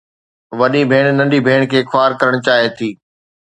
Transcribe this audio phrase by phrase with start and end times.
[0.59, 2.89] وڏي ڀيڻ ننڍي ڀيڻ کي خوار ڪرڻ چاهي ٿي.